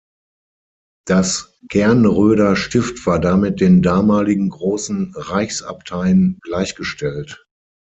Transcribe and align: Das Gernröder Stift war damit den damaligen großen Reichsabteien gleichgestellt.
Das 1.05 1.59
Gernröder 1.69 2.55
Stift 2.55 3.05
war 3.05 3.19
damit 3.19 3.61
den 3.61 3.83
damaligen 3.83 4.49
großen 4.49 5.13
Reichsabteien 5.15 6.39
gleichgestellt. 6.41 7.45